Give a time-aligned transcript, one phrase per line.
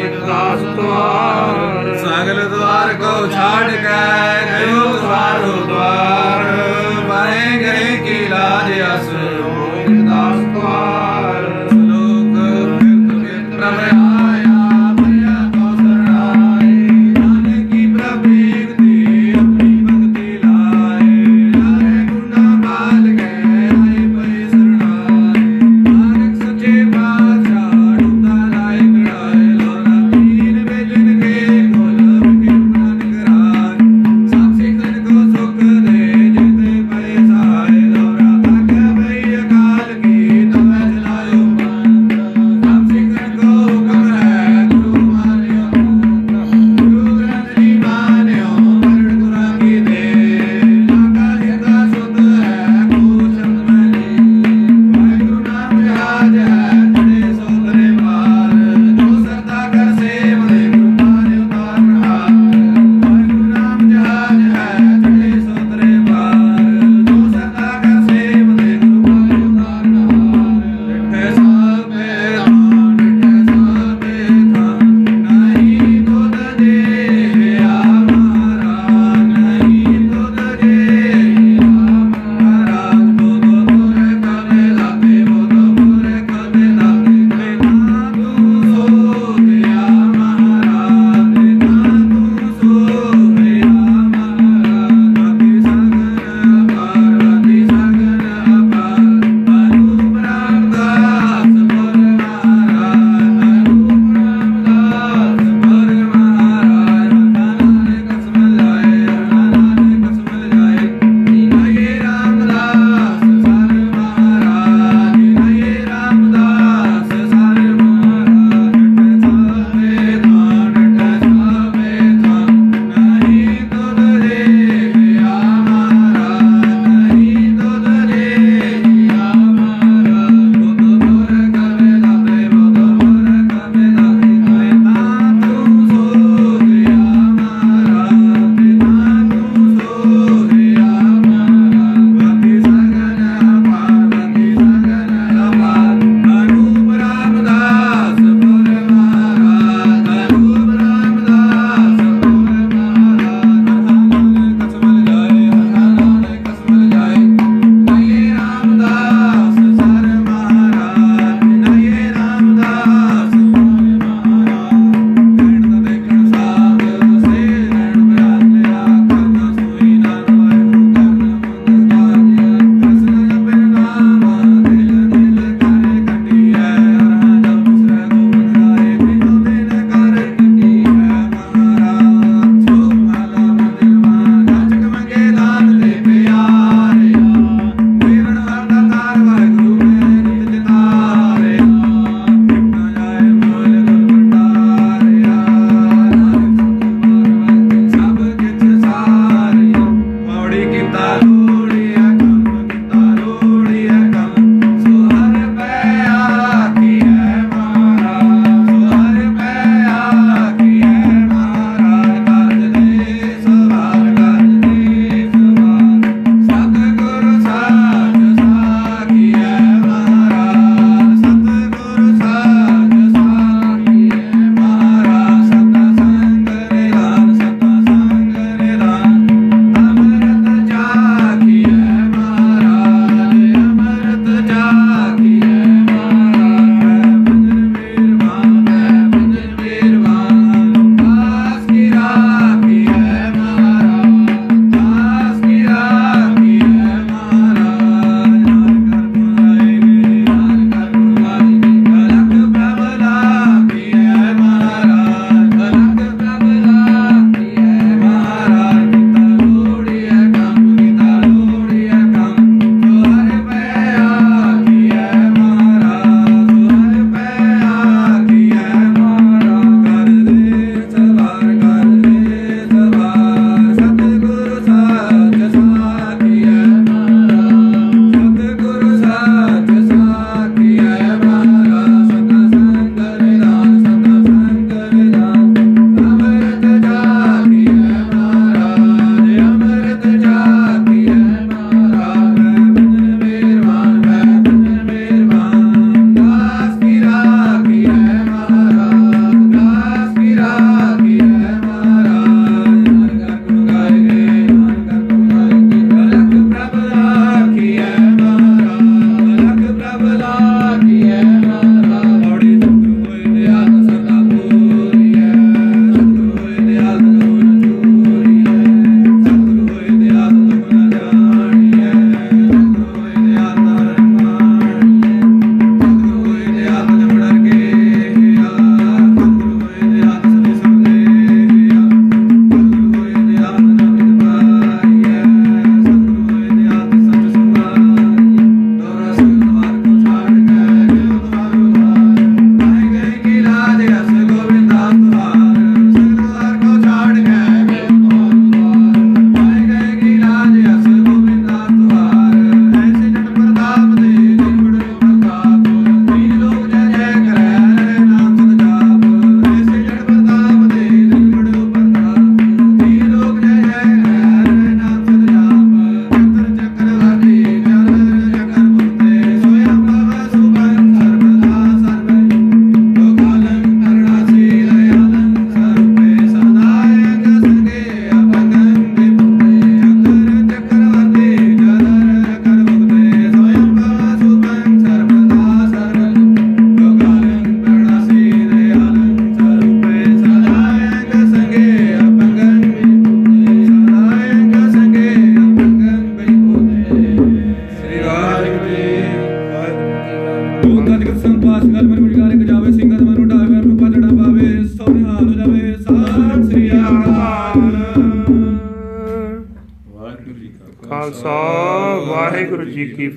[0.00, 4.39] ਇਕ ਦਾਸ ਦੁਆਰ ਸਗਲ ਦੁਆਰ ਕੋ ਛਾੜ ਕੇ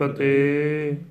[0.00, 0.49] ਫਤਿਹ